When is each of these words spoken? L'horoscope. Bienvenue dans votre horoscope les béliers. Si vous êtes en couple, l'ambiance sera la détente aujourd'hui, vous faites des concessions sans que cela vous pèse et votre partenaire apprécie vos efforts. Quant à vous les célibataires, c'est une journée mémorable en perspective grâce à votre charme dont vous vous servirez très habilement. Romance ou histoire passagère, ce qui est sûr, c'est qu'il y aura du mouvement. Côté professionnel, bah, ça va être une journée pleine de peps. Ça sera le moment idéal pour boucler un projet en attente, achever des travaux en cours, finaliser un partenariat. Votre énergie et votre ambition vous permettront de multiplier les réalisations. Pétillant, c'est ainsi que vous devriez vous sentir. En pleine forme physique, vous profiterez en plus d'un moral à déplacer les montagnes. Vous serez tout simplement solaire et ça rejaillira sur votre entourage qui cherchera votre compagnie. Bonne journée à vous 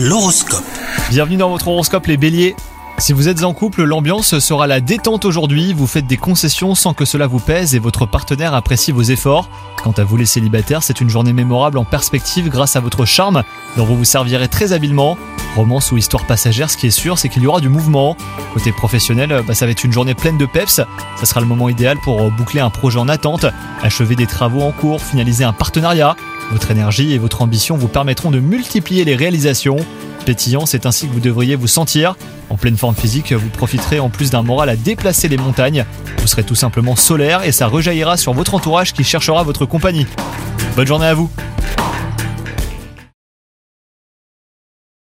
L'horoscope. 0.00 0.62
Bienvenue 1.10 1.38
dans 1.38 1.50
votre 1.50 1.66
horoscope 1.66 2.06
les 2.06 2.16
béliers. 2.16 2.54
Si 2.98 3.12
vous 3.12 3.26
êtes 3.26 3.42
en 3.42 3.52
couple, 3.52 3.82
l'ambiance 3.82 4.38
sera 4.38 4.68
la 4.68 4.80
détente 4.80 5.24
aujourd'hui, 5.24 5.72
vous 5.72 5.88
faites 5.88 6.06
des 6.06 6.16
concessions 6.16 6.76
sans 6.76 6.94
que 6.94 7.04
cela 7.04 7.26
vous 7.26 7.40
pèse 7.40 7.74
et 7.74 7.80
votre 7.80 8.06
partenaire 8.06 8.54
apprécie 8.54 8.92
vos 8.92 9.02
efforts. 9.02 9.50
Quant 9.82 9.90
à 9.90 10.04
vous 10.04 10.16
les 10.16 10.24
célibataires, 10.24 10.84
c'est 10.84 11.00
une 11.00 11.10
journée 11.10 11.32
mémorable 11.32 11.78
en 11.78 11.84
perspective 11.84 12.48
grâce 12.48 12.76
à 12.76 12.80
votre 12.80 13.06
charme 13.06 13.42
dont 13.76 13.84
vous 13.84 13.96
vous 13.96 14.04
servirez 14.04 14.46
très 14.46 14.72
habilement. 14.72 15.18
Romance 15.56 15.90
ou 15.90 15.96
histoire 15.96 16.26
passagère, 16.26 16.70
ce 16.70 16.76
qui 16.76 16.86
est 16.86 16.90
sûr, 16.90 17.18
c'est 17.18 17.28
qu'il 17.28 17.42
y 17.42 17.48
aura 17.48 17.60
du 17.60 17.68
mouvement. 17.68 18.16
Côté 18.54 18.70
professionnel, 18.70 19.42
bah, 19.48 19.54
ça 19.54 19.66
va 19.66 19.72
être 19.72 19.82
une 19.82 19.92
journée 19.92 20.14
pleine 20.14 20.38
de 20.38 20.46
peps. 20.46 20.80
Ça 21.16 21.26
sera 21.26 21.40
le 21.40 21.46
moment 21.46 21.68
idéal 21.68 21.98
pour 21.98 22.30
boucler 22.30 22.60
un 22.60 22.70
projet 22.70 23.00
en 23.00 23.08
attente, 23.08 23.46
achever 23.82 24.14
des 24.14 24.26
travaux 24.26 24.62
en 24.62 24.70
cours, 24.70 25.02
finaliser 25.02 25.42
un 25.42 25.52
partenariat. 25.52 26.14
Votre 26.50 26.70
énergie 26.70 27.12
et 27.12 27.18
votre 27.18 27.42
ambition 27.42 27.76
vous 27.76 27.88
permettront 27.88 28.30
de 28.30 28.40
multiplier 28.40 29.04
les 29.04 29.14
réalisations. 29.14 29.76
Pétillant, 30.24 30.66
c'est 30.66 30.86
ainsi 30.86 31.06
que 31.06 31.12
vous 31.12 31.20
devriez 31.20 31.56
vous 31.56 31.66
sentir. 31.66 32.16
En 32.48 32.56
pleine 32.56 32.76
forme 32.76 32.94
physique, 32.94 33.32
vous 33.32 33.50
profiterez 33.50 34.00
en 34.00 34.08
plus 34.08 34.30
d'un 34.30 34.42
moral 34.42 34.70
à 34.70 34.76
déplacer 34.76 35.28
les 35.28 35.36
montagnes. 35.36 35.84
Vous 36.18 36.26
serez 36.26 36.44
tout 36.44 36.54
simplement 36.54 36.96
solaire 36.96 37.44
et 37.44 37.52
ça 37.52 37.66
rejaillira 37.66 38.16
sur 38.16 38.32
votre 38.32 38.54
entourage 38.54 38.94
qui 38.94 39.04
cherchera 39.04 39.42
votre 39.42 39.66
compagnie. 39.66 40.06
Bonne 40.74 40.86
journée 40.86 41.06
à 41.06 41.14
vous 41.14 41.30